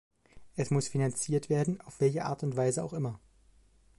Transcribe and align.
Es 0.55 0.71
muss 0.71 0.87
finanziert 0.87 1.51
werden, 1.51 1.79
auf 1.81 1.99
welche 2.01 2.25
Art 2.25 2.41
und 2.41 2.57
Weise 2.57 2.83
auch 2.83 2.93
immer. 2.93 3.19